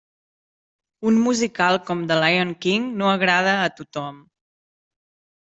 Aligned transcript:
Un 1.11 1.19
musical 1.25 1.77
com 1.89 2.01
The 2.13 2.17
Lyon 2.23 2.55
King 2.67 2.89
no 3.03 3.11
agrada 3.11 3.55
a 3.67 3.71
tothom. 3.83 4.19